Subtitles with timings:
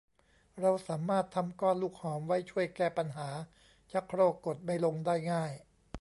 [0.61, 3.29] เราสามารถทำก้อนลูกหอมไว้ช่วยแก้ปัญหา
[3.91, 5.51] ชักโครกกดไม่ลงได้ง่าย